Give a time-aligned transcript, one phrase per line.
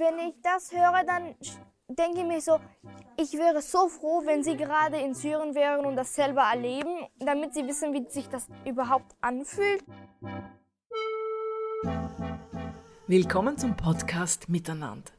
[0.00, 1.34] Wenn ich das höre, dann
[1.86, 2.58] denke ich mir so,
[3.18, 7.52] ich wäre so froh, wenn sie gerade in Syrien wären und das selber erleben, damit
[7.52, 9.84] sie wissen, wie sich das überhaupt anfühlt.
[13.08, 15.12] Willkommen zum Podcast Miteinander.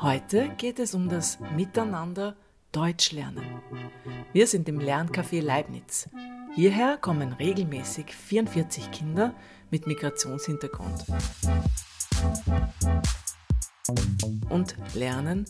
[0.00, 2.36] Heute geht es um das Miteinander
[2.70, 3.44] Deutsch lernen.
[4.32, 6.08] Wir sind im Lerncafé Leibniz.
[6.54, 9.34] Hierher kommen regelmäßig 44 Kinder
[9.72, 11.04] mit Migrationshintergrund
[14.48, 15.44] und lernen,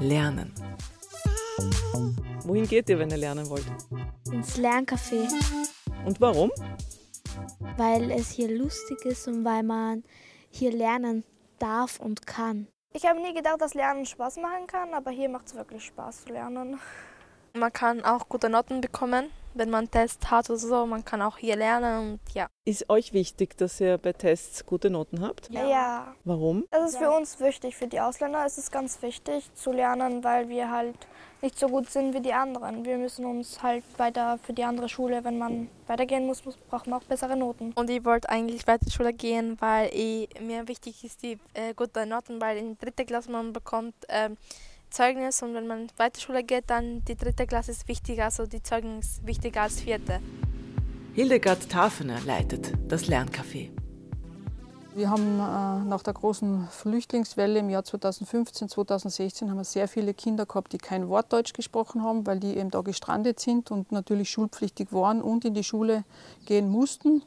[0.00, 0.54] lernen.
[2.44, 3.66] Wohin geht ihr, wenn ihr lernen wollt?
[4.32, 5.28] Ins Lerncafé.
[6.04, 6.50] Und warum?
[7.76, 10.04] Weil es hier lustig ist und weil man
[10.50, 11.24] hier lernen
[11.58, 12.66] darf und kann.
[12.92, 16.24] Ich habe nie gedacht, dass Lernen Spaß machen kann, aber hier macht es wirklich Spaß
[16.24, 16.80] zu lernen.
[17.52, 20.86] Man kann auch gute Noten bekommen, wenn man Tests hat oder so.
[20.86, 22.46] Man kann auch hier lernen und ja.
[22.64, 25.50] Ist euch wichtig, dass ihr bei Tests gute Noten habt?
[25.50, 25.68] Ja.
[25.68, 26.14] ja.
[26.24, 26.64] Warum?
[26.70, 27.76] Das ist für uns wichtig.
[27.76, 30.96] Für die Ausländer ist es ganz wichtig zu lernen, weil wir halt
[31.42, 32.84] nicht so gut sind wie die anderen.
[32.84, 36.86] Wir müssen uns halt weiter für die andere Schule, wenn man weitergehen muss, muss braucht
[36.86, 37.72] man auch bessere Noten.
[37.74, 41.74] Und ich wollte eigentlich weiter zur Schule gehen, weil ich, mir wichtig ist die äh,
[41.74, 44.30] gute Noten, weil in dritter Klasse man bekommt äh,
[44.90, 48.62] Zeugnis und wenn man weiter Schule geht, dann die dritte Klasse ist wichtiger, also die
[48.62, 50.20] Zeugnis ist wichtiger als vierte.
[51.14, 53.70] Hildegard Tafener leitet das Lerncafé.
[54.94, 60.14] Wir haben äh, nach der großen Flüchtlingswelle im Jahr 2015, 2016 haben wir sehr viele
[60.14, 63.92] Kinder gehabt, die kein Wort Deutsch gesprochen haben, weil die eben da gestrandet sind und
[63.92, 66.04] natürlich schulpflichtig waren und in die Schule
[66.44, 67.22] gehen mussten.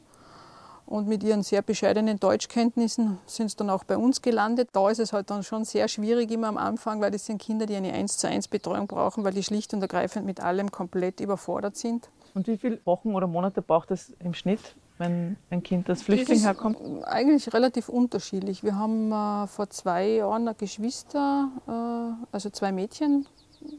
[0.86, 4.68] Und mit ihren sehr bescheidenen Deutschkenntnissen sind sie dann auch bei uns gelandet.
[4.72, 7.64] Da ist es halt dann schon sehr schwierig immer am Anfang, weil das sind Kinder,
[7.64, 11.20] die eine 1 zu 1 Betreuung brauchen, weil die schlicht und ergreifend mit allem komplett
[11.20, 12.10] überfordert sind.
[12.34, 14.60] Und wie viele Wochen oder Monate braucht es im Schnitt,
[14.98, 16.78] wenn ein Kind als Flüchtling herkommt?
[17.04, 18.62] Eigentlich relativ unterschiedlich.
[18.62, 23.26] Wir haben äh, vor zwei Jahren eine Geschwister, äh, also zwei Mädchen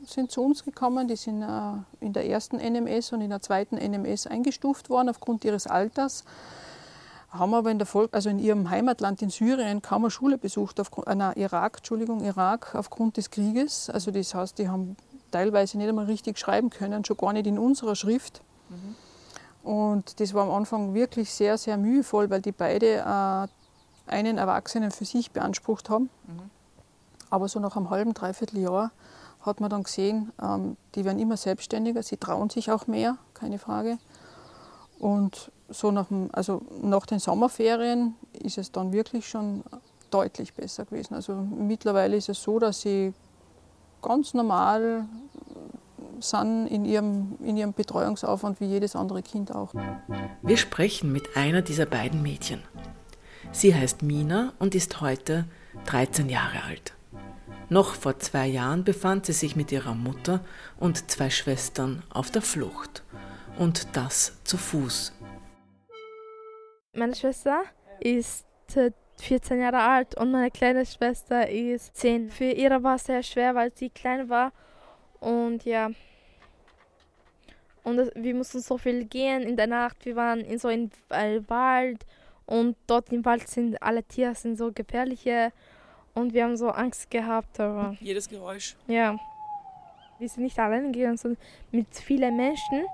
[0.06, 1.08] sind zu uns gekommen.
[1.08, 1.48] Die sind äh,
[2.00, 6.24] in der ersten NMS und in der zweiten NMS eingestuft worden aufgrund ihres Alters
[7.38, 10.80] haben aber in der Volk, also in ihrem Heimatland in Syrien kaum eine Schule besucht,
[10.80, 13.90] auf, äh, nein, Irak, Entschuldigung, Irak aufgrund des Krieges.
[13.90, 14.96] Also das heißt, die haben
[15.32, 18.42] teilweise nicht einmal richtig schreiben können, schon gar nicht in unserer Schrift.
[18.70, 19.70] Mhm.
[19.70, 23.48] Und das war am Anfang wirklich sehr, sehr mühevoll, weil die beide äh,
[24.08, 26.10] einen Erwachsenen für sich beansprucht haben.
[26.28, 26.50] Mhm.
[27.30, 28.92] Aber so nach einem halben, dreiviertel Jahr
[29.42, 33.60] hat man dann gesehen, ähm, die werden immer selbstständiger, sie trauen sich auch mehr, keine
[33.60, 33.98] Frage.
[35.00, 39.64] Und so nach, dem, also nach den Sommerferien ist es dann wirklich schon
[40.12, 41.16] deutlich besser gewesen.
[41.16, 43.14] Also mittlerweile ist es so, dass sie
[44.02, 45.06] ganz normal
[46.20, 49.74] sind in ihrem, in ihrem Betreuungsaufwand wie jedes andere Kind auch.
[50.42, 52.62] Wir sprechen mit einer dieser beiden Mädchen.
[53.52, 55.46] Sie heißt Mina und ist heute
[55.86, 56.94] 13 Jahre alt.
[57.70, 60.42] Noch vor zwei Jahren befand sie sich mit ihrer Mutter
[60.80, 63.04] und zwei Schwestern auf der Flucht.
[63.58, 65.14] Und das zu Fuß.
[66.94, 67.64] Meine Schwester
[68.00, 68.46] ist
[69.22, 72.30] 14 Jahre alt und meine kleine Schwester ist 10.
[72.30, 74.52] Für ihre war es sehr schwer, weil sie klein war.
[75.20, 75.92] Und ja.
[77.84, 80.06] Und wir mussten so viel gehen in der Nacht.
[80.06, 80.92] Wir waren in so einem
[81.48, 82.06] Wald
[82.46, 85.52] und dort im Wald sind alle Tiere sind so gefährliche
[86.14, 87.60] und wir haben so Angst gehabt.
[87.60, 88.76] Aber Jedes Geräusch.
[88.88, 89.18] Ja.
[90.18, 91.42] Wir sind nicht alleine gegangen, sondern
[91.72, 92.86] mit vielen Menschen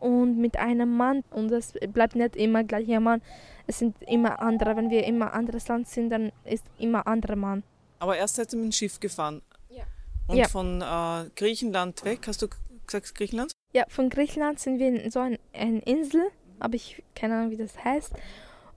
[0.00, 3.22] und mit einem Mann und es bleibt nicht immer gleicher Mann.
[3.66, 4.76] Es sind immer andere.
[4.76, 7.62] Wenn wir immer anderes Land sind, dann ist immer anderer Mann.
[7.98, 9.42] Aber erst seid ihr mit dem Schiff gefahren.
[9.68, 9.84] Ja.
[10.26, 10.48] Und ja.
[10.48, 12.48] von äh, Griechenland weg, hast du
[12.86, 13.52] gesagt Griechenland?
[13.72, 16.22] Ja, von Griechenland sind wir in so eine ein Insel,
[16.58, 18.12] aber ich keine Ahnung, wie das heißt.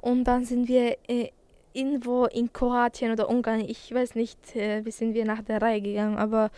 [0.02, 1.30] Und dann sind wir äh,
[1.74, 3.62] irgendwo in Kroatien oder Ungarn.
[3.62, 6.52] Ich weiß nicht, äh, wie sind wir nach der Reihe gegangen, aber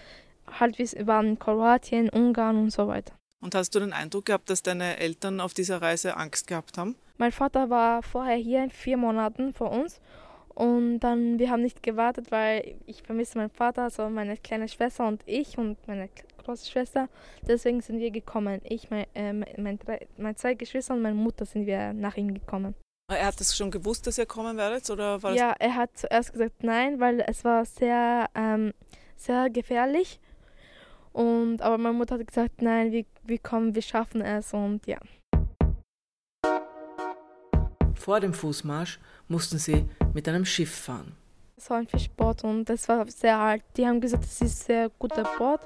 [0.59, 3.13] halt wir waren in Kroatien, Ungarn und so weiter.
[3.43, 6.95] Und hast du den Eindruck gehabt, dass deine Eltern auf dieser Reise Angst gehabt haben?
[7.17, 9.99] Mein Vater war vorher hier in vier Monaten vor uns
[10.55, 15.05] und dann wir haben nicht gewartet, weil ich vermisse meinen Vater, also meine kleine Schwester
[15.05, 16.09] und ich und meine
[16.43, 17.09] große Schwester.
[17.45, 18.61] Deswegen sind wir gekommen.
[18.63, 19.77] Ich, mein, äh, mein,
[20.17, 22.75] meine zwei Geschwister und meine Mutter sind wir nach ihm gekommen.
[23.11, 24.89] Er hat es schon gewusst, dass ihr kommen werdet?
[24.89, 28.73] Oder war ja, er hat zuerst gesagt nein, weil es war sehr, ähm,
[29.17, 30.21] sehr gefährlich
[31.13, 34.97] und, aber meine Mutter hat gesagt, nein, wir, wir kommen, wir schaffen es und ja.
[37.95, 41.15] Vor dem Fußmarsch mussten sie mit einem Schiff fahren.
[41.55, 43.63] Es war ein Fischboot und das war sehr alt.
[43.77, 45.61] Die haben gesagt, es ist ein sehr guter Boot,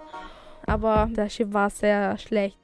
[0.65, 2.57] aber das Schiff war sehr schlecht.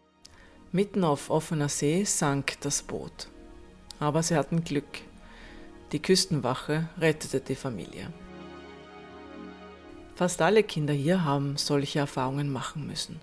[0.71, 3.29] Mitten auf offener See sank das Boot.
[3.99, 5.01] Aber sie hatten Glück.
[5.91, 8.11] Die Küstenwache rettete die Familie.
[10.15, 13.19] Fast alle Kinder hier haben solche Erfahrungen machen müssen.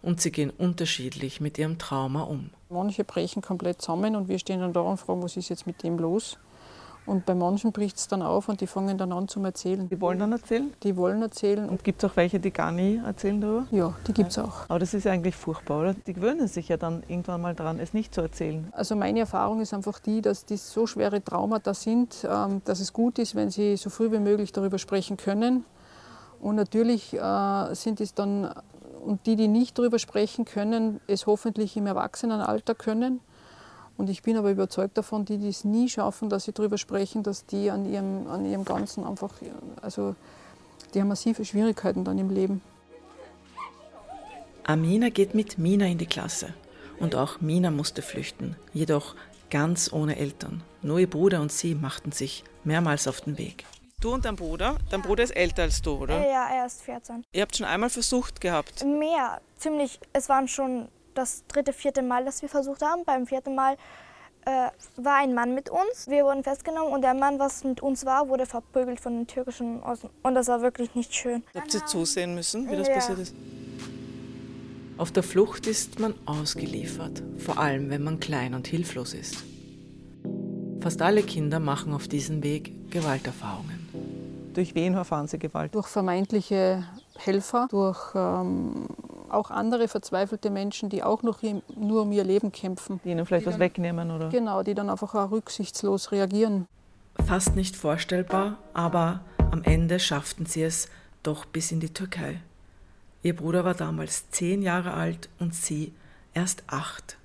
[0.00, 2.48] Und sie gehen unterschiedlich mit ihrem Trauma um.
[2.70, 5.82] Manche brechen komplett zusammen und wir stehen dann da und fragen, was ist jetzt mit
[5.82, 6.38] dem los?
[7.04, 9.88] Und bei manchen bricht es dann auf und die fangen dann an zu erzählen.
[9.90, 10.72] Die wollen dann erzählen?
[10.82, 11.68] Die wollen erzählen.
[11.68, 13.66] Und gibt es auch welche, die gar nie erzählen darüber?
[13.70, 14.64] Ja, die gibt es auch.
[14.68, 15.94] Aber das ist ja eigentlich furchtbar, oder?
[15.94, 18.68] Die gewöhnen sich ja dann irgendwann mal daran, es nicht zu erzählen.
[18.72, 22.92] Also meine Erfahrung ist einfach die, dass die so schwere Traumata sind, ähm, dass es
[22.92, 25.64] gut ist, wenn sie so früh wie möglich darüber sprechen können.
[26.40, 28.52] Und natürlich äh, sind es dann,
[29.04, 33.20] und die, die nicht darüber sprechen können, es hoffentlich im Erwachsenenalter können.
[33.98, 37.22] Und ich bin aber überzeugt davon, die, die es nie schaffen, dass sie darüber sprechen,
[37.22, 39.34] dass die an ihrem, an ihrem Ganzen einfach,
[39.82, 40.14] also
[40.94, 42.62] die haben massive Schwierigkeiten dann im Leben.
[44.64, 46.54] Amina geht mit Mina in die Klasse.
[46.98, 49.14] Und auch Mina musste flüchten, jedoch
[49.50, 50.62] ganz ohne Eltern.
[50.82, 53.64] Nur ihr Bruder und sie machten sich mehrmals auf den Weg.
[54.00, 54.76] Du und dein Bruder?
[54.88, 56.18] Dein Bruder ist älter als du, oder?
[56.26, 57.22] Ja, er ist 14.
[57.32, 58.82] Ihr habt schon einmal versucht gehabt?
[58.84, 60.00] Mehr, ziemlich.
[60.14, 63.04] Es waren schon das dritte, vierte Mal, dass wir versucht haben.
[63.04, 63.76] Beim vierten Mal
[64.46, 66.08] äh, war ein Mann mit uns.
[66.08, 69.82] Wir wurden festgenommen und der Mann, was mit uns war, wurde verprügelt von den türkischen
[69.82, 70.08] Außen.
[70.22, 71.42] Und das war wirklich nicht schön.
[71.54, 72.94] Habt ihr zusehen müssen, wie das Ja.
[72.94, 73.34] passiert ist?
[74.96, 79.44] Auf der Flucht ist man ausgeliefert, vor allem wenn man klein und hilflos ist.
[80.80, 83.79] Fast alle Kinder machen auf diesem Weg Gewalterfahrungen.
[84.54, 85.74] Durch wen erfahren sie Gewalt?
[85.74, 86.84] Durch vermeintliche
[87.16, 88.86] Helfer, durch ähm,
[89.28, 93.00] auch andere verzweifelte Menschen, die auch noch im, nur um ihr Leben kämpfen.
[93.04, 94.28] Die ihnen vielleicht was wegnehmen, oder?
[94.28, 96.66] Genau, die dann einfach auch rücksichtslos reagieren.
[97.26, 99.20] Fast nicht vorstellbar, aber
[99.50, 100.88] am Ende schafften sie es
[101.22, 102.40] doch bis in die Türkei.
[103.22, 105.92] Ihr Bruder war damals zehn Jahre alt und sie
[106.32, 107.18] erst acht.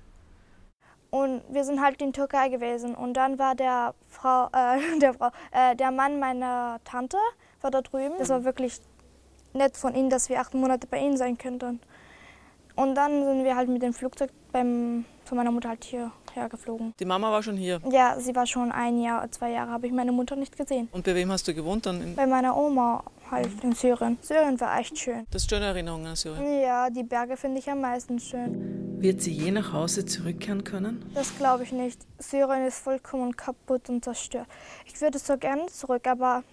[1.16, 2.94] Und wir sind halt in Türkei gewesen.
[2.94, 7.16] Und dann war der Frau, äh, der, Frau äh, der Mann meiner Tante
[7.62, 8.16] war da drüben.
[8.18, 8.80] Das war wirklich
[9.54, 11.80] nett von ihnen, dass wir acht Monate bei ihnen sein könnten.
[12.74, 16.92] Und dann sind wir halt mit dem Flugzeug beim, von meiner Mutter halt hierher geflogen.
[17.00, 17.80] Die Mama war schon hier.
[17.90, 20.90] Ja, sie war schon ein Jahr, zwei Jahre, habe ich meine Mutter nicht gesehen.
[20.92, 22.14] Und bei wem hast du gewohnt dann?
[22.14, 24.18] Bei meiner Oma halt in Syrien.
[24.22, 25.26] Syrien war echt schön.
[25.30, 26.60] das ist schöne Erinnerungen an Syrien.
[26.60, 29.00] Ja, die Berge finde ich am meisten schön.
[29.00, 31.04] Wird sie je nach Hause zurückkehren können?
[31.14, 32.00] Das glaube ich nicht.
[32.18, 34.46] Syrien ist vollkommen kaputt und zerstört.
[34.86, 36.44] Ich würde so gerne zurück, aber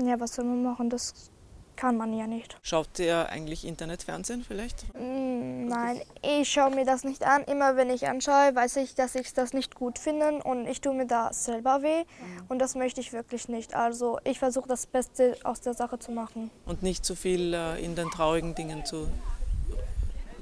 [0.00, 0.90] ja, was soll man machen?
[0.90, 1.30] Das
[1.78, 2.58] kann man ja nicht.
[2.62, 4.84] Schaut ihr eigentlich Internetfernsehen vielleicht?
[4.94, 7.44] Mm, Nein, ich schaue mir das nicht an.
[7.44, 10.92] Immer wenn ich anschaue, weiß ich, dass ich das nicht gut finde und ich tue
[10.92, 12.04] mir da selber weh.
[12.48, 13.74] Und das möchte ich wirklich nicht.
[13.74, 16.50] Also ich versuche das Beste aus der Sache zu machen.
[16.66, 19.06] Und nicht zu viel äh, in den traurigen Dingen zu,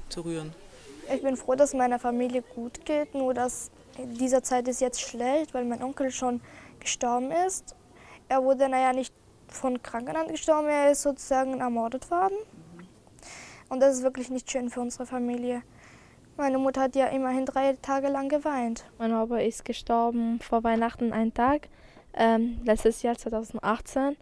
[0.09, 0.53] zu rühren.
[1.13, 3.69] Ich bin froh, dass meiner Familie gut geht, nur dass
[3.99, 6.41] in dieser Zeit ist jetzt schlecht, weil mein Onkel schon
[6.79, 7.75] gestorben ist.
[8.27, 9.13] Er wurde naja nicht
[9.57, 12.37] von Krankheit gestorben, er ist sozusagen ermordet worden.
[13.69, 15.61] Und das ist wirklich nicht schön für unsere Familie.
[16.37, 18.85] Meine Mutter hat ja immerhin drei Tage lang geweint.
[18.99, 21.67] Mein Opa ist gestorben vor Weihnachten einen Tag,
[22.13, 24.15] ähm, letztes Jahr 2018.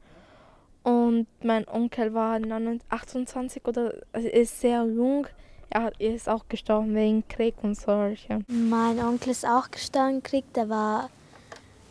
[0.84, 5.28] Und mein Onkel war 29 28 oder also ist sehr jung.
[5.70, 8.40] Er hat- er ist auch gestorben wegen Krieg und solche.
[8.48, 11.10] Mein Onkel ist auch gestorben im Krieg, der war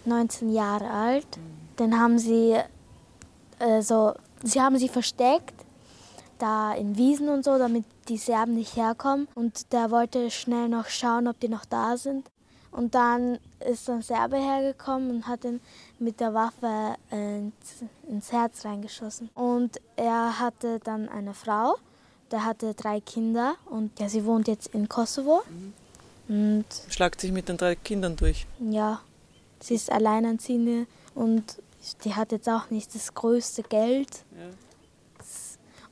[0.04, 1.26] 19 Jahre alt.
[1.78, 2.56] Den haben sie,
[3.64, 5.54] äh, so, sie haben sie versteckt,
[6.38, 9.28] da in Wiesen und so, damit die Serben nicht herkommen.
[9.34, 12.28] Und der wollte schnell noch schauen, ob die noch da sind.
[12.70, 15.60] Und dann ist ein Serbe hergekommen und hat ihn
[16.00, 17.52] mit der Waffe äh, ins,
[18.08, 19.30] ins Herz reingeschossen.
[19.34, 21.76] Und er hatte dann eine Frau,
[22.32, 25.42] der hatte drei Kinder und ja, sie wohnt jetzt in Kosovo.
[26.28, 28.46] Und Schlagt sich mit den drei Kindern durch.
[28.58, 29.00] ja,
[29.60, 31.44] sie ist alleinerziehende und
[32.04, 34.24] die hat jetzt auch nicht das größte Geld.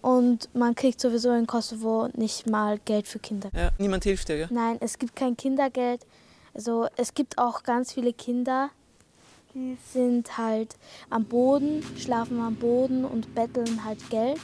[0.00, 3.50] Und man kriegt sowieso in Kosovo nicht mal Geld für Kinder.
[3.54, 4.48] Ja, niemand hilft dir, gell?
[4.50, 6.04] Nein, es gibt kein Kindergeld.
[6.54, 8.70] Also es gibt auch ganz viele Kinder,
[9.54, 10.76] die sind halt
[11.08, 14.40] am Boden, schlafen am Boden und betteln halt Geld.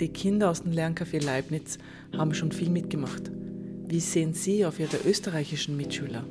[0.00, 1.78] Die Kinder aus dem Lerncafé Leibniz
[2.16, 3.30] haben schon viel mitgemacht.
[3.86, 6.24] Wie sehen Sie auf Ihre österreichischen Mitschüler?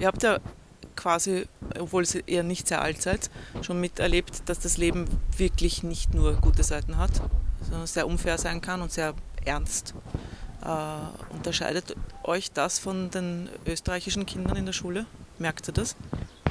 [0.00, 0.40] Ihr habt ja
[0.96, 1.46] quasi,
[1.78, 3.30] obwohl ihr eher nicht sehr alt seid,
[3.62, 7.12] schon miterlebt, dass das Leben wirklich nicht nur gute Seiten hat,
[7.62, 9.94] sondern sehr unfair sein kann und sehr ernst.
[10.64, 15.06] Äh, unterscheidet euch das von den österreichischen Kindern in der Schule?
[15.38, 15.96] Merkt ihr das?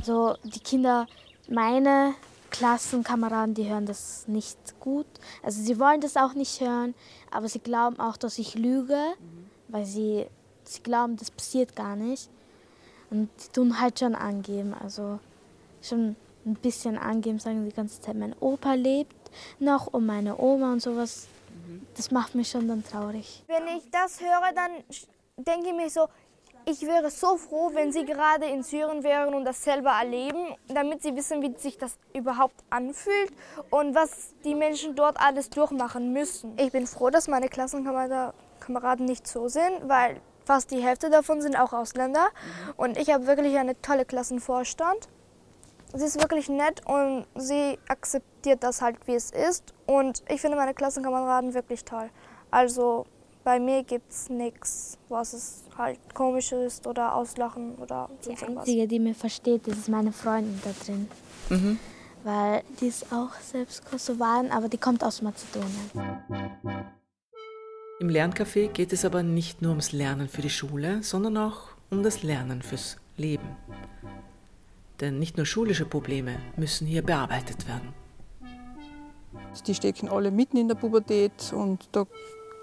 [0.03, 1.07] So, die Kinder,
[1.49, 2.13] meine
[2.51, 5.07] Klassenkameraden, die hören das nicht gut.
[5.43, 6.93] Also sie wollen das auch nicht hören,
[7.31, 8.97] aber sie glauben auch, dass ich lüge,
[9.67, 10.25] weil sie,
[10.63, 12.29] sie glauben, das passiert gar nicht.
[13.09, 15.19] Und die tun halt schon angeben, also
[15.81, 19.15] schon ein bisschen angeben, sagen die ganze Zeit, mein Opa lebt
[19.59, 21.27] noch und meine Oma und sowas.
[21.95, 23.43] Das macht mich schon dann traurig.
[23.47, 24.71] Wenn ich das höre, dann
[25.37, 26.07] denke ich mir so,
[26.67, 31.03] ich wäre so froh, wenn Sie gerade in Syrien wären und das selber erleben, damit
[31.03, 33.31] Sie wissen, wie sich das überhaupt anfühlt
[33.69, 36.57] und was die Menschen dort alles durchmachen müssen.
[36.57, 41.55] Ich bin froh, dass meine Klassenkameraden nicht so sind, weil fast die Hälfte davon sind
[41.55, 42.27] auch Ausländer.
[42.77, 45.09] Und ich habe wirklich eine tolle Klassenvorstand.
[45.93, 49.73] Sie ist wirklich nett und sie akzeptiert das halt, wie es ist.
[49.85, 52.09] Und ich finde meine Klassenkameraden wirklich toll.
[52.51, 53.05] Also
[53.43, 58.41] bei mir gibt es nichts, was es halt komisch ist oder auslachen oder Die sonst
[58.41, 58.61] irgendwas.
[58.63, 61.07] einzige, die mich versteht, das ist meine Freundin da drin.
[61.49, 61.79] Mhm.
[62.23, 65.91] Weil die ist auch selbst Kosovarin, aber die kommt aus Mazedonien.
[67.97, 72.03] Im Lerncafé geht es aber nicht nur ums Lernen für die Schule, sondern auch um
[72.03, 73.55] das Lernen fürs Leben.
[74.99, 77.93] Denn nicht nur schulische Probleme müssen hier bearbeitet werden.
[79.65, 82.05] Die stecken alle mitten in der Pubertät und da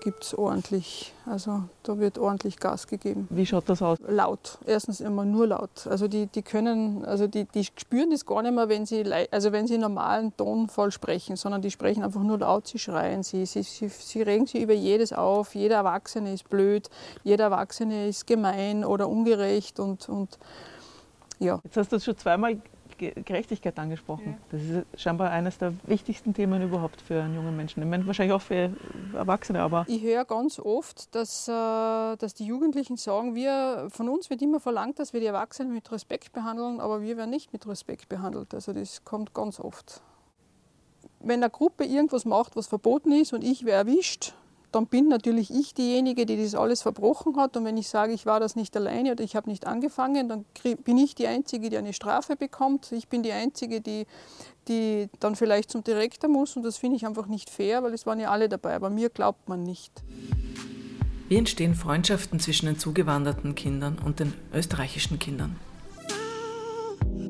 [0.02, 3.28] gibt es ordentlich, also da wird ordentlich Gas gegeben.
[3.30, 3.98] Wie schaut das aus?
[4.08, 4.58] Laut.
[4.66, 5.86] Erstens immer nur laut.
[5.86, 9.52] Also die, die können, also die, die spüren das gar nicht mehr, wenn sie, also
[9.52, 13.62] wenn sie normalen Tonfall sprechen, sondern die sprechen einfach nur laut, sie schreien, sie, sie,
[13.62, 15.54] sie, sie regen sich über jedes auf.
[15.54, 16.90] Jeder Erwachsene ist blöd,
[17.22, 20.36] jeder Erwachsene ist gemein oder ungerecht und, und
[21.38, 21.60] ja.
[21.62, 22.60] Jetzt hast du schon zweimal
[23.10, 24.38] Gerechtigkeit angesprochen.
[24.50, 27.82] Das ist scheinbar eines der wichtigsten Themen überhaupt für einen jungen Menschen.
[27.82, 28.70] Ich meine, wahrscheinlich auch für
[29.14, 34.30] Erwachsene, aber Ich höre ganz oft, dass, äh, dass die Jugendlichen sagen, wir, von uns
[34.30, 37.66] wird immer verlangt, dass wir die Erwachsenen mit Respekt behandeln, aber wir werden nicht mit
[37.66, 38.54] Respekt behandelt.
[38.54, 40.02] Also das kommt ganz oft.
[41.20, 44.34] Wenn eine Gruppe irgendwas macht, was verboten ist und ich werde erwischt,
[44.72, 47.56] dann bin natürlich ich diejenige, die das alles verbrochen hat.
[47.56, 50.46] Und wenn ich sage, ich war das nicht alleine oder ich habe nicht angefangen, dann
[50.82, 52.90] bin ich die Einzige, die eine Strafe bekommt.
[52.90, 54.06] Ich bin die Einzige, die,
[54.68, 56.56] die dann vielleicht zum Direktor muss.
[56.56, 58.74] Und das finde ich einfach nicht fair, weil es waren ja alle dabei.
[58.74, 59.92] Aber mir glaubt man nicht.
[61.28, 65.56] Wie entstehen Freundschaften zwischen den zugewanderten Kindern und den österreichischen Kindern?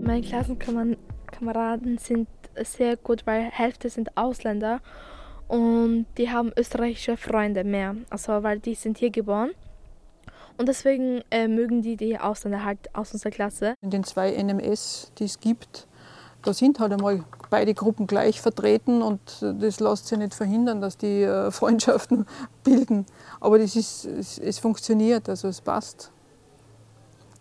[0.00, 2.28] Meine Klassenkameraden sind
[2.64, 4.80] sehr gut, weil Hälfte sind Ausländer
[5.48, 9.50] und die haben österreichische Freunde mehr, also weil die sind hier geboren.
[10.58, 13.74] Und deswegen äh, mögen die die Ausländer halt aus unserer Klasse.
[13.80, 15.88] In den zwei NMS, die es gibt,
[16.42, 20.96] da sind halt einmal beide Gruppen gleich vertreten und das lässt sich nicht verhindern, dass
[20.96, 22.26] die äh, Freundschaften
[22.64, 23.06] bilden.
[23.40, 26.11] Aber das ist, es, es funktioniert, also es passt.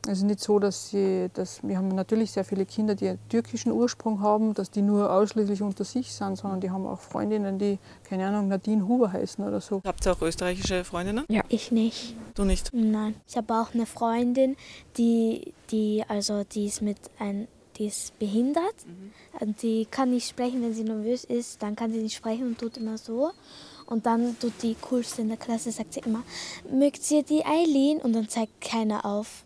[0.08, 3.20] Es ist nicht so, dass sie, dass wir haben natürlich sehr viele Kinder, die einen
[3.30, 7.60] türkischen Ursprung haben, dass die nur ausschließlich unter sich sind, sondern die haben auch Freundinnen,
[7.60, 9.82] die, keine Ahnung, Nadine Huber heißen oder so.
[9.86, 11.26] Habt ihr auch österreichische Freundinnen?
[11.50, 12.16] Ich nicht.
[12.34, 12.72] Du nicht?
[12.74, 13.14] Nein.
[13.28, 14.56] Ich habe auch eine Freundin,
[14.98, 18.76] die, die, also die ist mit ein, die ist behindert.
[19.40, 22.58] Und Die kann nicht sprechen, wenn sie nervös ist, dann kann sie nicht sprechen und
[22.58, 23.32] tut immer so.
[23.86, 26.24] Und dann tut die coolste in der Klasse, sagt sie immer,
[26.72, 28.00] mögt ihr die Eileen?
[28.00, 29.44] Und dann zeigt keiner auf.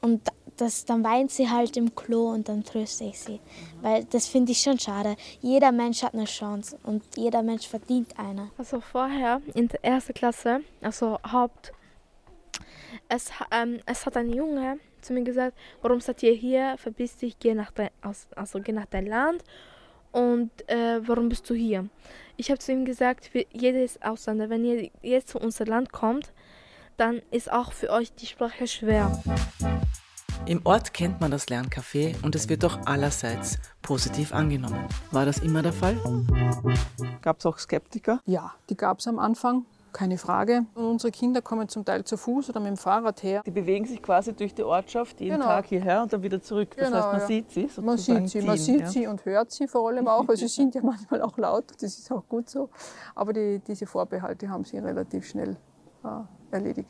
[0.00, 0.22] Und
[0.56, 3.40] das, dann weint sie halt im Klo und dann tröste ich sie.
[3.80, 5.16] Weil das finde ich schon schade.
[5.40, 8.50] Jeder Mensch hat eine Chance und jeder Mensch verdient eine.
[8.58, 11.72] Also vorher in der ersten Klasse, also Haupt,
[13.08, 16.76] es, ähm, es hat ein Junge zu mir gesagt, warum seid ihr hier?
[16.76, 17.90] Verbiss dich, geh nach dein,
[18.36, 19.42] also geh nach dein Land.
[20.12, 21.88] Und äh, warum bist du hier?
[22.36, 24.50] Ich habe zu ihm gesagt, ist Ausländer.
[24.50, 26.32] Wenn ihr jetzt zu unser Land kommt,
[27.00, 29.10] dann ist auch für euch die Sprache schwer.
[30.44, 34.86] Im Ort kennt man das Lerncafé und es wird auch allerseits positiv angenommen.
[35.10, 35.96] War das immer der Fall?
[37.22, 38.20] gab es auch Skeptiker.
[38.26, 40.66] Ja, die gab es am Anfang, keine Frage.
[40.74, 43.42] Und unsere Kinder kommen zum Teil zu Fuß oder mit dem Fahrrad her.
[43.46, 45.46] Die bewegen sich quasi durch die Ortschaft jeden Genau.
[45.46, 46.74] Tag hierher und dann wieder zurück.
[46.76, 47.26] Das Genau, heißt, man ja.
[47.26, 48.86] sieht sie sozusagen Man sieht sie, man sieht ja.
[48.88, 50.28] sie und hört sie vor allem auch.
[50.28, 52.68] Also sie sind ja manchmal auch laut, das ist auch gut so.
[53.14, 55.56] Aber die, diese Vorbehalte haben sie relativ schnell
[56.04, 56.08] äh,
[56.52, 56.88] erledigt.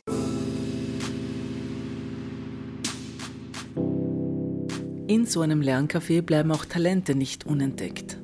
[5.07, 8.17] In so einem Lerncafé bleiben auch Talente nicht unentdeckt.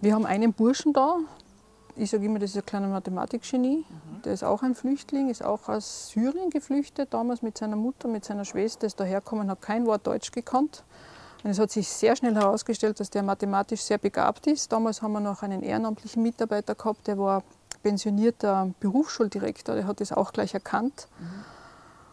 [0.00, 1.18] Wir haben einen Burschen da.
[1.96, 3.84] Ich sage immer, das ist ein kleiner Mathematikgenie.
[4.24, 8.24] Der ist auch ein Flüchtling, ist auch aus Syrien geflüchtet, damals mit seiner Mutter, mit
[8.24, 10.84] seiner Schwester, ist dahergekommen, hat kein Wort Deutsch gekannt.
[11.42, 14.70] Und es hat sich sehr schnell herausgestellt, dass der mathematisch sehr begabt ist.
[14.70, 17.42] Damals haben wir noch einen ehrenamtlichen Mitarbeiter gehabt, der war
[17.82, 21.08] pensionierter Berufsschuldirektor, der hat das auch gleich erkannt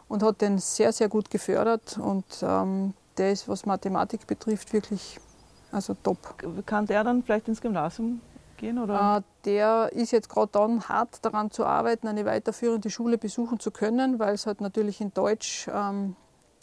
[0.08, 1.98] und hat den sehr, sehr gut gefördert.
[1.98, 5.20] Und ähm, der ist, was Mathematik betrifft, wirklich
[5.72, 6.18] also top.
[6.66, 8.22] Kann der dann vielleicht ins Gymnasium
[8.58, 8.80] gehen?
[8.80, 9.18] Oder?
[9.18, 13.72] Äh, Der ist jetzt gerade dann hart daran zu arbeiten, eine weiterführende Schule besuchen zu
[13.72, 16.16] können, weil es halt natürlich in Deutsch ähm,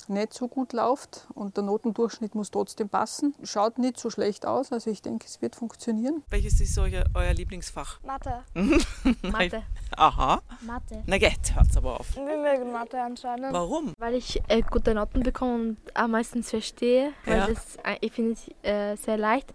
[0.09, 3.35] nicht so gut läuft und der Notendurchschnitt muss trotzdem passen.
[3.43, 6.23] Schaut nicht so schlecht aus, also ich denke, es wird funktionieren.
[6.31, 8.01] Welches ist euer, euer Lieblingsfach?
[8.03, 8.43] Mathe.
[9.23, 9.63] Mathe.
[9.97, 10.41] Aha.
[10.63, 11.03] Mathe.
[11.07, 12.15] Na geht, hört's aber auf.
[12.17, 13.53] Wir mögen Mathe anscheinend.
[13.53, 13.93] Warum?
[13.99, 17.13] Weil ich äh, gute Noten bekomme und am meisten verstehe.
[17.25, 17.47] Weil Ja.
[17.49, 19.53] das, äh, ich finde es äh, sehr leicht.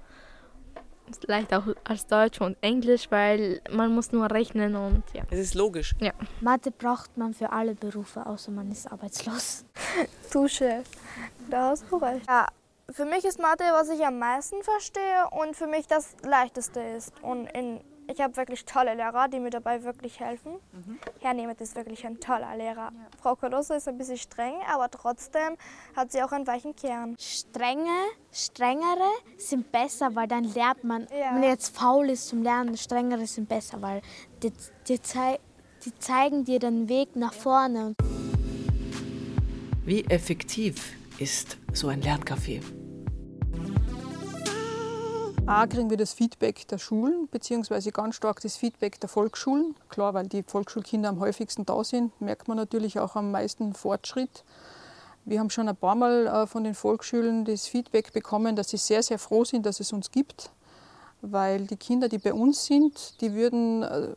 [1.10, 5.24] Ist Leicht auch als Deutsch und Englisch, weil man muss nur rechnen und ja.
[5.30, 5.96] Es ist logisch.
[6.42, 9.66] Mathe braucht man für alle Berufe, außer man ist arbeitslos.
[10.34, 10.84] Dusche.
[11.50, 12.28] Da hast du recht.
[12.28, 12.48] Ja,
[12.92, 17.14] für mich ist Mathe, was ich am meisten verstehe und für mich das leichteste ist.
[17.22, 20.54] Und in, ich habe wirklich tolle Lehrer, die mir dabei wirklich helfen.
[21.20, 22.92] Herr Nemeth ist wirklich ein toller Lehrer.
[23.22, 25.56] Frau Colosso ist ein bisschen streng, aber trotzdem
[25.96, 27.16] hat sie auch einen weichen Kern.
[27.20, 27.90] Strenge,
[28.32, 31.08] strengere sind besser, weil dann lernt man.
[31.12, 31.36] Ja.
[31.36, 34.02] Wenn jetzt faul ist zum Lernen, strengere sind besser, weil
[34.42, 34.52] die,
[34.88, 35.40] die, zei
[35.86, 37.94] die zeigen dir den Weg nach vorne.
[39.86, 42.62] Wie effektiv ist so ein Lerncafé?
[45.50, 49.74] A kriegen wir das Feedback der Schulen, beziehungsweise ganz stark das Feedback der Volksschulen.
[49.90, 54.44] Klar, weil die Volksschulkinder am häufigsten da sind, merkt man natürlich auch am meisten Fortschritt.
[55.26, 58.78] Wir haben schon ein paar Mal äh, von den Volksschulen das Feedback bekommen, dass sie
[58.78, 60.52] sehr, sehr froh sind, dass es uns gibt.
[61.22, 64.14] Weil die Kinder, die bei uns sind, die würden äh,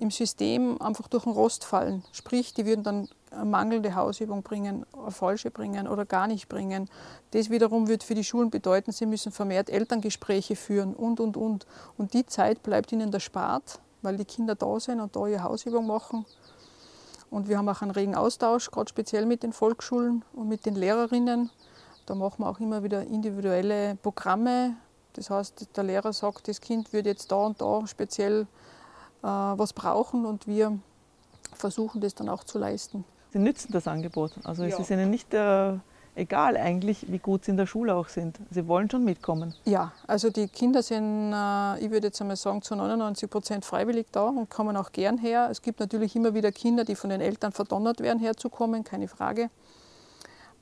[0.00, 2.02] im System einfach durch den Rost fallen.
[2.10, 6.88] Sprich, die würden dann eine mangelnde Hausübung bringen, eine falsche bringen oder gar nicht bringen.
[7.30, 11.66] Das wiederum wird für die Schulen bedeuten, sie müssen vermehrt Elterngespräche führen und, und, und.
[11.96, 15.86] Und die Zeit bleibt ihnen erspart, weil die Kinder da sind und da ihre Hausübung
[15.86, 16.26] machen.
[17.30, 20.74] Und wir haben auch einen regen Austausch, gerade speziell mit den Volksschulen und mit den
[20.74, 21.50] Lehrerinnen.
[22.06, 24.74] Da machen wir auch immer wieder individuelle Programme.
[25.14, 28.42] Das heißt, der Lehrer sagt, das Kind würde jetzt da und da speziell
[29.22, 30.78] äh, was brauchen und wir
[31.54, 33.04] versuchen das dann auch zu leisten.
[33.32, 34.32] Sie nützen das Angebot.
[34.44, 34.78] Also es Ja.
[34.80, 35.74] ist ihnen nicht äh,
[36.14, 38.38] egal eigentlich, wie gut sie in der Schule auch sind.
[38.50, 39.54] Sie wollen schon mitkommen.
[39.64, 44.06] Ja, also die Kinder sind, äh, ich würde jetzt einmal sagen, zu 99 Prozent freiwillig
[44.12, 45.48] da und kommen auch gern her.
[45.50, 49.50] Es gibt natürlich immer wieder Kinder, die von den Eltern verdonnert werden, herzukommen, keine Frage.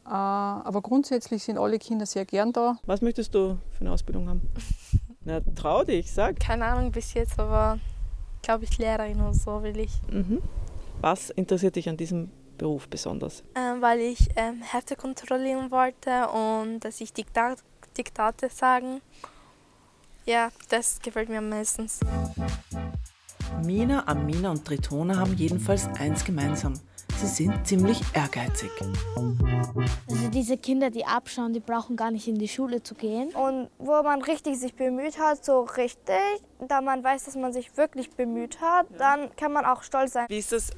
[0.09, 2.79] Äh, Aber grundsätzlich sind alle Kinder sehr gern da.
[2.87, 4.41] Was möchtest du für eine Ausbildung haben?
[5.25, 6.41] Na, trau dich, sag.
[6.41, 7.79] Keine Ahnung bis jetzt, aber
[8.41, 9.93] glaube ich Lehrerin und so will ich.
[10.11, 10.41] Mhm.
[11.03, 13.45] Was interessiert dich an diesem Beruf besonders?
[13.55, 17.59] Ähm, weil ich ähm, Hefte kontrollieren wollte und dass ich Diktat
[17.97, 19.03] Diktate sagen.
[20.25, 21.89] Ja, das gefällt mir am meisten.
[23.65, 26.75] Mina, Amina und Tritona haben jedenfalls eins gemeinsam.
[27.21, 28.71] Sie sind ziemlich ehrgeizig.
[30.09, 33.31] Also diese Kinder, die abschauen, die brauchen gar nicht in die Schule zu gehen.
[33.31, 36.15] Und wo man richtig sich bemüht hat, so richtig,
[36.69, 40.27] da man weiß, dass man sich wirklich bemüht hat, dann kann man auch stolz sein.
[40.29, 40.71] Wie ist das?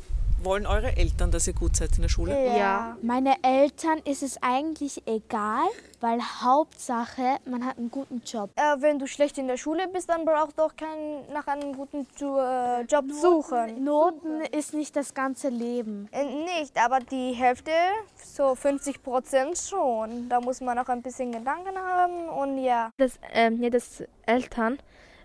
[0.43, 2.57] Wollen eure Eltern, dass ihr gut seid in der Schule?
[2.57, 2.97] Ja.
[3.03, 5.67] Meine Eltern ist es eigentlich egal,
[6.01, 8.51] weil Hauptsache, man hat einen guten Job.
[8.57, 11.77] Äh, wenn du schlecht in der Schule bist, dann brauchst du auch keinen nach einem
[11.77, 13.85] guten äh, Job suchen.
[13.85, 16.09] Noten ist nicht das ganze Leben.
[16.11, 17.73] Äh, nicht, aber die Hälfte,
[18.17, 20.29] so 50 Prozent schon.
[20.31, 22.91] Da muss man auch ein bisschen Gedanken haben und ja.
[22.97, 24.79] dass ähm, jedes Eltern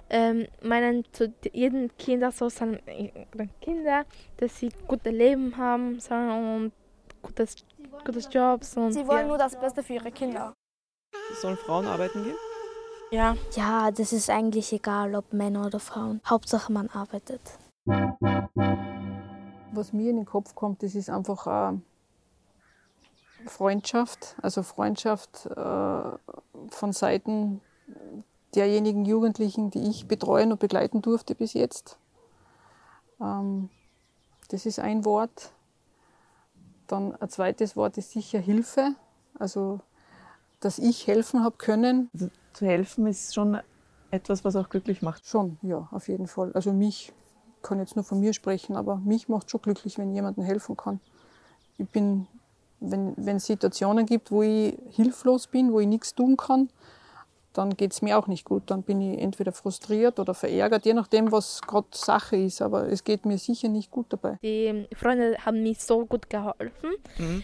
[0.09, 3.11] ähm, meinen zu jedem Kinder so seine äh,
[3.61, 4.05] Kinder,
[4.37, 6.71] dass sie gute Leben haben sollen und
[7.21, 7.55] gutes,
[8.05, 9.27] gutes Jobs und Sie wollen ja.
[9.27, 10.53] nur das Beste für ihre Kinder.
[11.41, 12.35] Sollen Frauen arbeiten gehen?
[13.11, 13.35] ja.
[13.55, 16.21] Ja, das ist eigentlich egal, ob Männer oder Frauen.
[16.25, 17.41] Hauptsache, man arbeitet.
[19.71, 21.77] Was mir in den Kopf kommt, das ist einfach äh,
[23.47, 24.35] Freundschaft.
[24.41, 26.11] Also Freundschaft äh,
[26.69, 27.61] von Seiten
[28.53, 31.97] derjenigen Jugendlichen, die ich betreuen und begleiten durfte bis jetzt.
[33.19, 33.69] Ähm,
[34.49, 35.51] das ist ein Wort.
[36.87, 38.95] Dann ein zweites Wort ist sicher Hilfe.
[39.39, 39.79] Also,
[40.59, 42.09] dass ich helfen habe können.
[42.13, 43.59] Also, zu helfen ist schon
[44.11, 45.25] etwas, was auch glücklich macht.
[45.27, 46.51] Schon, ja, auf jeden Fall.
[46.53, 47.11] Also mich,
[47.57, 50.77] ich kann jetzt nur von mir sprechen, aber mich macht schon glücklich, wenn jemandem helfen
[50.77, 50.99] kann.
[51.77, 52.27] Ich bin,
[52.79, 56.69] wenn wenn es Situationen gibt, wo ich hilflos bin, wo ich nichts tun kann,
[57.57, 58.63] dann geht es mir auch nicht gut.
[58.67, 62.61] Dann bin ich entweder frustriert oder verärgert, je nachdem, was gerade Sache ist.
[62.61, 64.37] Aber es geht mir sicher nicht gut dabei.
[64.43, 67.43] Die Freunde haben mir so gut geholfen Mhm.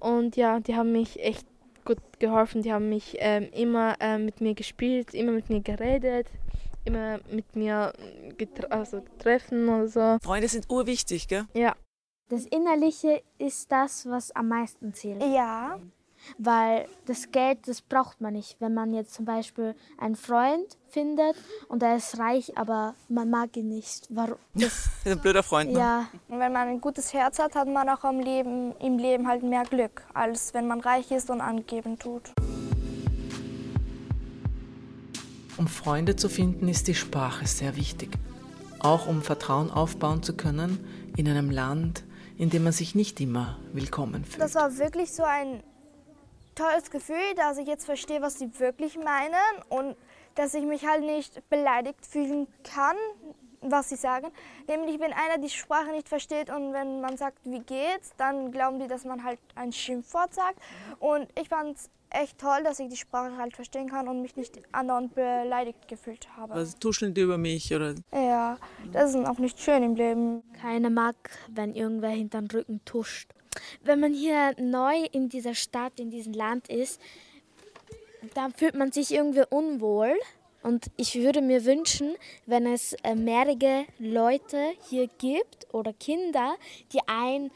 [0.00, 1.46] und ja, die haben mich echt
[1.84, 2.62] gut geholfen.
[2.62, 6.26] Die haben mich ähm, immer ähm, mit mir gespielt, immer mit mir geredet,
[6.84, 7.92] immer mit mir
[8.36, 10.16] getre also getroffen oder so.
[10.22, 11.46] Freunde sind urwichtig, gell?
[11.54, 11.74] Ja,
[12.28, 15.22] Das Innerliche ist das, was am meisten zählt.
[15.22, 15.78] Ja,
[16.38, 18.56] weil das Geld, das braucht man nicht.
[18.60, 21.36] Wenn man jetzt zum Beispiel einen Freund findet
[21.68, 24.06] und er ist reich, aber man mag ihn nicht.
[24.10, 24.36] Warum?
[24.54, 24.62] Das
[25.04, 25.72] ist ein blöder Freund.
[25.72, 25.78] Ne?
[25.78, 29.26] Ja, Und wenn man ein gutes Herz hat, hat man auch im Leben, im Leben
[29.26, 32.32] halt mehr Glück, als wenn man reich ist und angeben tut.
[35.56, 38.10] Um Freunde zu finden, ist die Sprache sehr wichtig.
[38.78, 40.78] Auch um Vertrauen aufbauen zu können
[41.16, 42.04] in einem Land,
[42.36, 44.42] in dem man sich nicht immer willkommen fühlt.
[44.42, 45.62] Das war wirklich so ein
[46.56, 49.34] tolles Gefühl, dass ich jetzt verstehe, was sie wirklich meinen
[49.68, 49.96] und
[50.34, 52.96] dass ich mich halt nicht beleidigt fühlen kann,
[53.60, 54.28] was sie sagen.
[54.68, 58.78] Nämlich, wenn einer die Sprache nicht versteht und wenn man sagt, wie geht's, dann glauben
[58.78, 60.58] die, dass man halt ein Schimpfwort sagt.
[60.98, 64.36] Und ich fand es echt toll, dass ich die Sprache halt verstehen kann und mich
[64.36, 66.54] nicht andauernd beleidigt gefühlt habe.
[66.54, 67.74] Was tuscheln die über mich?
[67.74, 68.58] Oder Ja,
[68.92, 70.42] das ist auch nicht schön im Leben.
[70.60, 71.16] keiner mag,
[71.48, 73.32] wenn irgendwer hinter den Rücken tuscht.
[73.82, 77.00] Wenn man hier neu in dieser Stadt, in diesem Land ist,
[78.34, 80.14] dann fühlt man sich irgendwie unwohl.
[80.62, 82.16] Und ich würde mir wünschen,
[82.46, 86.56] wenn es äh, mehrere Leute hier gibt oder Kinder,
[86.92, 87.52] die einen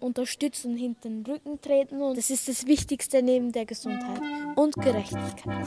[0.00, 2.00] unterstützen, hinter den Rücken treten.
[2.00, 4.20] Und das ist das Wichtigste neben der Gesundheit
[4.56, 5.66] und Gerechtigkeit.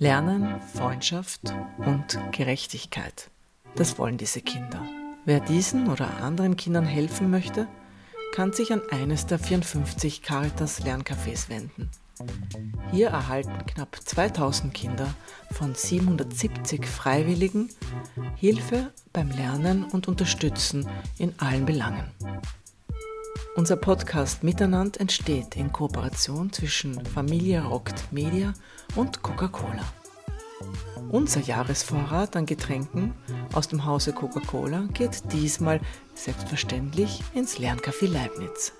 [0.00, 1.40] Lernen, Freundschaft
[1.78, 3.32] und Gerechtigkeit.
[3.74, 4.80] Das wollen diese Kinder.
[5.24, 7.66] Wer diesen oder anderen Kindern helfen möchte,
[8.32, 11.90] kann sich an eines der 54 Caritas Lerncafés wenden.
[12.92, 15.12] Hier erhalten knapp 2000 Kinder
[15.50, 17.68] von 770 Freiwilligen
[18.36, 22.12] Hilfe beim Lernen und Unterstützen in allen Belangen.
[23.56, 28.52] Unser Podcast Miteinander entsteht in Kooperation zwischen Familie Rockt Media
[28.96, 29.84] und Coca-Cola.
[31.10, 33.14] Unser Jahresvorrat an Getränken
[33.54, 35.80] aus dem Hause Coca-Cola geht diesmal
[36.14, 38.72] selbstverständlich ins Lerncafé Leibniz.